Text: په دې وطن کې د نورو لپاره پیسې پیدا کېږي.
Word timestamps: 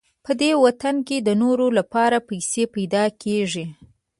په 0.25 0.31
دې 0.41 0.51
وطن 0.65 0.95
کې 1.07 1.17
د 1.21 1.29
نورو 1.41 1.65
لپاره 1.77 2.17
پیسې 2.29 2.63
پیدا 2.75 3.03
کېږي. 3.21 3.65